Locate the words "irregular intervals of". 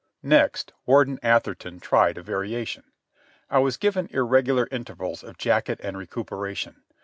4.09-5.37